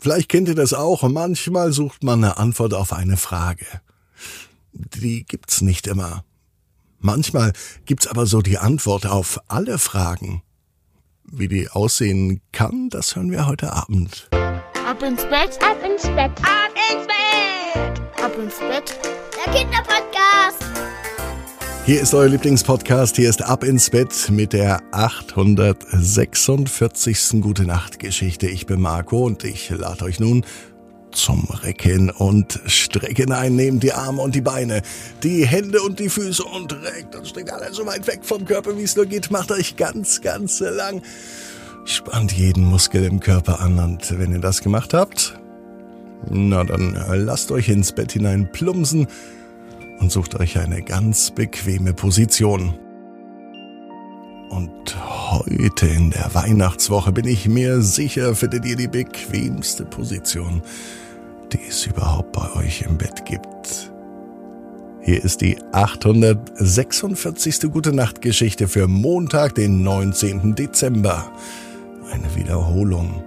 [0.00, 1.02] Vielleicht kennt ihr das auch.
[1.02, 3.66] Manchmal sucht man eine Antwort auf eine Frage.
[4.72, 6.24] Die gibt's nicht immer.
[6.98, 7.52] Manchmal
[7.84, 10.42] gibt's aber so die Antwort auf alle Fragen.
[11.24, 14.28] Wie die aussehen kann, das hören wir heute Abend.
[14.32, 18.98] Ab ins Bett, ab ins Bett, ab ins Bett, ab ins Bett.
[19.36, 20.29] Der Kinderpodcast.
[21.86, 23.16] Hier ist euer Lieblingspodcast.
[23.16, 27.40] Hier ist Ab ins Bett mit der 846.
[27.40, 28.48] Gute Nacht Geschichte.
[28.48, 30.44] Ich bin Marco und ich lade euch nun
[31.10, 33.56] zum Recken und Strecken ein.
[33.56, 34.82] Nehmt die Arme und die Beine,
[35.22, 38.76] die Hände und die Füße und reckt und streckt alles so weit weg vom Körper,
[38.76, 39.30] wie es nur geht.
[39.30, 41.00] Macht euch ganz, ganz lang.
[41.86, 45.40] Spannt jeden Muskel im Körper an und wenn ihr das gemacht habt,
[46.28, 49.06] na dann lasst euch ins Bett hinein plumpsen
[50.00, 52.74] und sucht euch eine ganz bequeme Position.
[54.48, 54.96] Und
[55.30, 60.62] heute in der Weihnachtswoche bin ich mir sicher, findet ihr die bequemste Position,
[61.52, 63.92] die es überhaupt bei euch im Bett gibt.
[65.02, 67.70] Hier ist die 846.
[67.72, 70.54] Gute Nacht Geschichte für Montag, den 19.
[70.56, 71.30] Dezember.
[72.12, 73.22] Eine Wiederholung.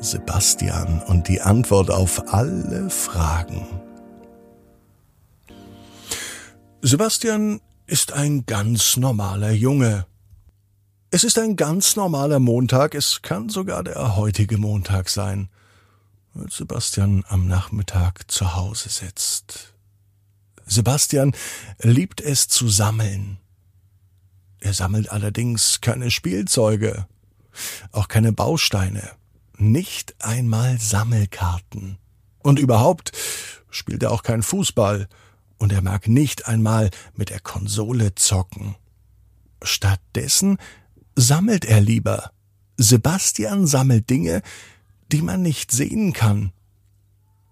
[0.00, 3.66] Sebastian und die Antwort auf alle Fragen.
[6.84, 10.04] Sebastian ist ein ganz normaler Junge.
[11.12, 15.48] Es ist ein ganz normaler Montag, es kann sogar der heutige Montag sein,
[16.34, 19.74] als Sebastian am Nachmittag zu Hause sitzt.
[20.66, 21.36] Sebastian
[21.78, 23.38] liebt es zu sammeln.
[24.58, 27.06] Er sammelt allerdings keine Spielzeuge,
[27.92, 29.08] auch keine Bausteine,
[29.56, 31.98] nicht einmal Sammelkarten.
[32.40, 33.12] Und überhaupt
[33.70, 35.08] spielt er auch kein Fußball,
[35.62, 38.74] und er mag nicht einmal mit der Konsole zocken.
[39.62, 40.58] Stattdessen
[41.14, 42.32] sammelt er lieber.
[42.78, 44.42] Sebastian sammelt Dinge,
[45.12, 46.52] die man nicht sehen kann.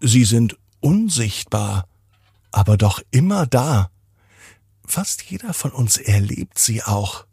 [0.00, 1.86] Sie sind unsichtbar,
[2.50, 3.92] aber doch immer da.
[4.84, 7.26] Fast jeder von uns erlebt sie auch.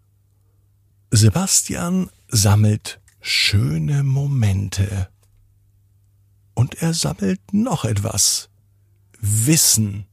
[1.10, 5.10] Sebastian sammelt schöne Momente.
[6.54, 8.50] Und er sammelt noch etwas.
[9.20, 10.06] Wissen.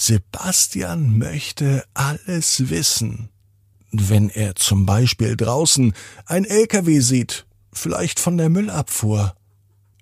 [0.00, 3.30] Sebastian möchte alles wissen.
[3.90, 5.92] Wenn er zum Beispiel draußen
[6.24, 9.34] ein LKW sieht, vielleicht von der Müllabfuhr,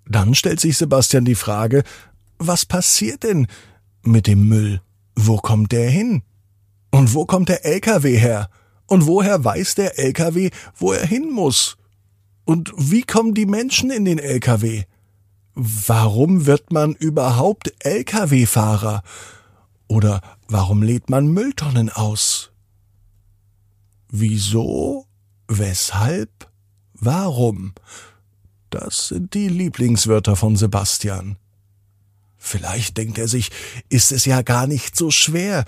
[0.07, 1.83] dann stellt sich Sebastian die Frage,
[2.37, 3.47] was passiert denn
[4.03, 4.83] mit dem Müll?
[5.15, 6.23] Wo kommt der hin?
[6.91, 8.51] Und wo kommt der LKW her?
[8.85, 11.79] Und woher weiß der LKW, wo er hin muss?
[12.45, 14.85] Und wie kommen die Menschen in den LKW?
[15.55, 19.03] Warum wird man überhaupt LKW-Fahrer?
[19.89, 22.51] Oder warum lädt man Mülltonnen aus?
[24.09, 25.07] Wieso?
[25.49, 26.51] Weshalb?
[26.95, 27.75] Warum?
[28.71, 31.37] Das sind die Lieblingswörter von Sebastian.
[32.37, 33.51] Vielleicht denkt er sich,
[33.89, 35.65] ist es ja gar nicht so schwer,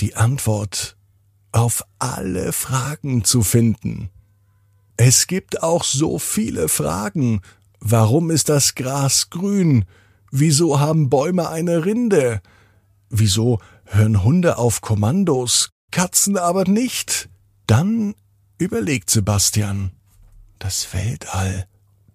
[0.00, 0.96] die Antwort
[1.52, 4.10] auf alle Fragen zu finden.
[4.96, 7.40] Es gibt auch so viele Fragen.
[7.80, 9.84] Warum ist das Gras grün?
[10.30, 12.42] Wieso haben Bäume eine Rinde?
[13.10, 17.28] Wieso hören Hunde auf Kommandos, Katzen aber nicht?
[17.66, 18.14] Dann
[18.58, 19.92] überlegt Sebastian.
[20.58, 21.66] Das Weltall,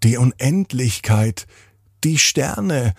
[0.04, 1.48] die Unendlichkeit,
[2.04, 2.94] die Sterne,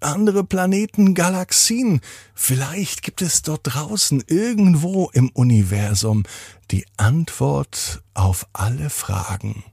[0.00, 2.00] andere Planeten, Galaxien.
[2.34, 6.22] Vielleicht gibt es dort draußen irgendwo im Universum
[6.70, 9.64] die Antwort auf alle Fragen.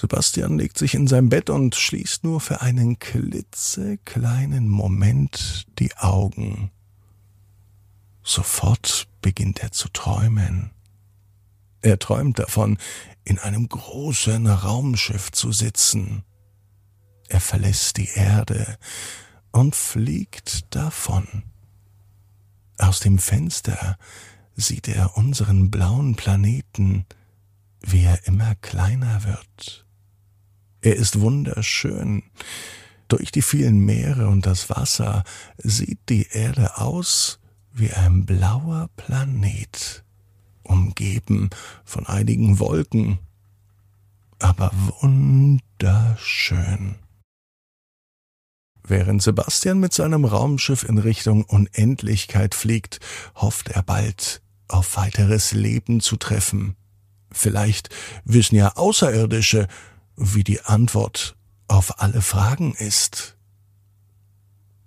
[0.00, 6.70] Sebastian legt sich in sein Bett und schließt nur für einen klitzekleinen Moment die Augen.
[8.22, 10.70] Sofort beginnt er zu träumen.
[11.82, 12.78] Er träumt davon,
[13.24, 16.24] in einem großen Raumschiff zu sitzen.
[17.28, 18.78] Er verlässt die Erde
[19.52, 21.42] und fliegt davon.
[22.78, 23.98] Aus dem Fenster
[24.56, 27.04] sieht er unseren blauen Planeten,
[27.82, 29.84] wie er immer kleiner wird.
[30.82, 32.22] Er ist wunderschön.
[33.08, 35.24] Durch die vielen Meere und das Wasser
[35.58, 37.40] sieht die Erde aus
[37.72, 40.04] wie ein blauer Planet,
[40.62, 41.50] umgeben
[41.84, 43.18] von einigen Wolken,
[44.38, 44.70] aber
[45.00, 46.96] wunderschön.
[48.82, 52.98] Während Sebastian mit seinem Raumschiff in Richtung Unendlichkeit fliegt,
[53.34, 56.74] hofft er bald auf weiteres Leben zu treffen.
[57.30, 57.90] Vielleicht
[58.24, 59.68] wissen ja Außerirdische,
[60.20, 61.34] wie die Antwort
[61.66, 63.36] auf alle Fragen ist.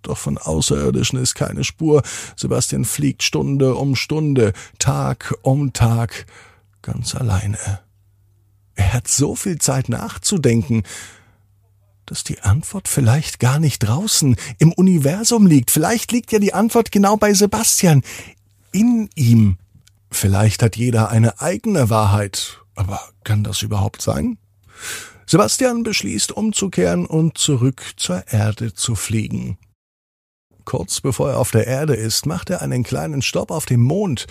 [0.04, 2.04] Doch von Außerirdischen ist keine Spur.
[2.36, 6.26] Sebastian fliegt Stunde um Stunde, Tag um Tag,
[6.82, 7.80] ganz alleine.
[8.76, 10.84] Er hat so viel Zeit nachzudenken,
[12.06, 15.72] dass die Antwort vielleicht gar nicht draußen im Universum liegt.
[15.72, 18.04] Vielleicht liegt ja die Antwort genau bei Sebastian,
[18.72, 19.58] in ihm.
[20.12, 22.60] Vielleicht hat jeder eine eigene Wahrheit.
[22.76, 24.38] Aber kann das überhaupt sein?
[25.26, 29.58] Sebastian beschließt umzukehren und zurück zur Erde zu fliegen.
[30.66, 34.28] Kurz bevor er auf der Erde ist, macht er einen kleinen Stopp auf dem Mond.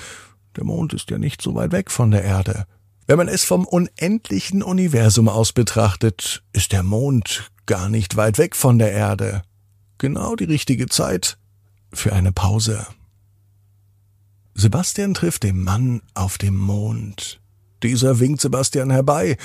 [0.56, 2.66] Der Mond ist ja nicht so weit weg von der Erde.
[3.06, 8.56] Wenn man es vom unendlichen Universum aus betrachtet, ist der Mond gar nicht weit weg
[8.56, 9.42] von der Erde.
[9.98, 11.38] Genau die richtige Zeit
[11.92, 12.86] für eine Pause.
[14.54, 17.40] Sebastian trifft den Mann auf dem Mond.
[17.82, 19.36] Dieser winkt Sebastian herbei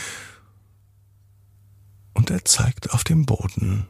[2.18, 3.86] und er zeigt auf den Boden.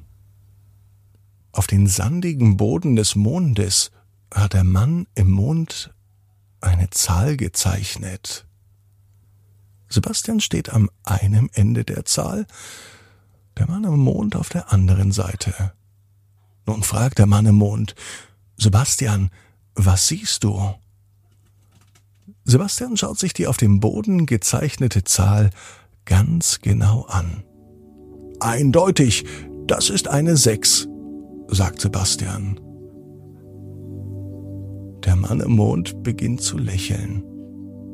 [1.53, 3.89] Auf den sandigen Boden des Mondes
[4.33, 5.94] hat der Mann im Mond
[6.59, 8.45] eine Zahl gezeichnet.
[9.88, 12.45] Sebastian steht am einen Ende der Zahl,
[13.57, 15.71] der Mann im Mond auf der anderen Seite.
[16.65, 17.95] Nun fragt der Mann im Mond,
[18.57, 19.31] Sebastian,
[19.74, 20.75] was siehst du?
[22.44, 25.51] Sebastian schaut sich die auf dem Boden gezeichnete Zahl
[26.03, 27.47] ganz genau an.
[28.39, 29.25] Eindeutig,
[29.66, 30.88] das ist eine Sechs,
[31.48, 32.60] sagt Sebastian.
[35.06, 37.24] Der Mann im Mond beginnt zu lächeln.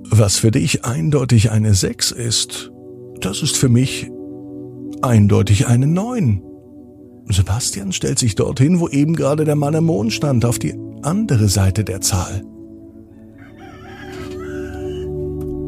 [0.09, 2.71] Was für dich eindeutig eine Sechs ist,
[3.21, 4.11] das ist für mich
[5.01, 6.41] eindeutig eine Neun.
[7.29, 11.47] Sebastian stellt sich dorthin, wo eben gerade der Mann im Mond stand, auf die andere
[11.47, 12.43] Seite der Zahl.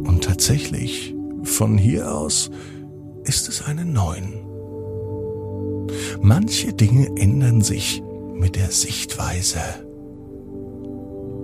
[0.06, 2.51] Und tatsächlich, von hier aus
[3.24, 4.44] ist es eine Neun.
[6.22, 8.02] Manche Dinge ändern sich
[8.34, 9.60] mit der Sichtweise.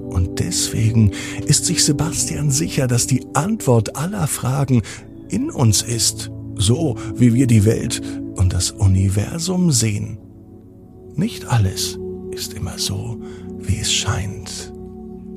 [0.10, 1.12] Und deswegen
[1.46, 4.82] ist sich Sebastian sicher, dass die Antwort aller Fragen
[5.30, 8.02] in uns ist, so wie wir die Welt
[8.36, 10.18] und das Universum sehen.
[11.16, 11.98] Nicht alles
[12.32, 13.22] ist immer so,
[13.60, 14.74] wie es scheint.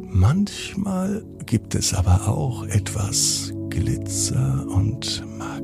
[0.08, 5.63] Manchmal gibt es aber auch etwas Glitzer und Magie.